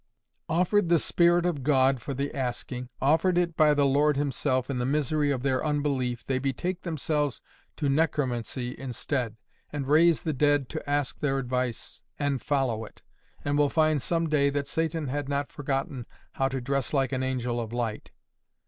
[0.49, 4.79] Offered the Spirit of God for the asking, offered it by the Lord himself, in
[4.79, 7.39] the misery of their unbelief they betake themselves
[7.77, 9.37] to necromancy instead,
[9.71, 13.03] and raise the dead to ask their advice, AND FOLLOW IT,
[13.45, 17.21] and will find some day that Satan had not forgotten how to dress like an
[17.21, 18.09] angel of light.